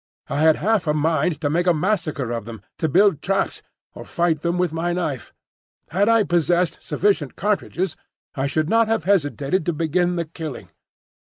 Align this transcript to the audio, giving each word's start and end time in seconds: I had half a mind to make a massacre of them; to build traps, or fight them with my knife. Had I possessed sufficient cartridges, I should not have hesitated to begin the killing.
I 0.29 0.39
had 0.39 0.55
half 0.55 0.87
a 0.87 0.95
mind 0.95 1.39
to 1.41 1.49
make 1.51 1.67
a 1.67 1.75
massacre 1.75 2.31
of 2.31 2.45
them; 2.45 2.63
to 2.79 2.89
build 2.89 3.21
traps, 3.21 3.61
or 3.93 4.03
fight 4.03 4.41
them 4.41 4.57
with 4.57 4.73
my 4.73 4.93
knife. 4.93 5.31
Had 5.89 6.09
I 6.09 6.23
possessed 6.23 6.79
sufficient 6.81 7.35
cartridges, 7.35 7.95
I 8.33 8.47
should 8.47 8.67
not 8.67 8.87
have 8.87 9.03
hesitated 9.03 9.63
to 9.67 9.73
begin 9.73 10.15
the 10.15 10.25
killing. 10.25 10.69